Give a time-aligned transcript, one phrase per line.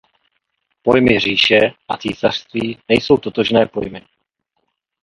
[0.83, 4.05] Pojmy říše a císařství nejsou totožné pojmy.